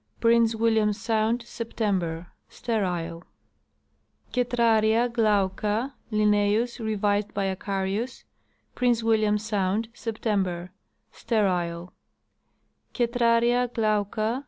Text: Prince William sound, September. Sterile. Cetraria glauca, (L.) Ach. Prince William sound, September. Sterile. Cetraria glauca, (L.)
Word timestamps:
Prince 0.19 0.55
William 0.55 0.93
sound, 0.93 1.43
September. 1.43 2.29
Sterile. 2.49 3.23
Cetraria 4.33 5.07
glauca, 5.07 5.93
(L.) 6.11 6.35
Ach. 7.05 8.25
Prince 8.73 9.03
William 9.03 9.37
sound, 9.37 9.89
September. 9.93 10.71
Sterile. 11.11 11.93
Cetraria 12.95 13.67
glauca, 13.67 14.27
(L.) 14.37 14.39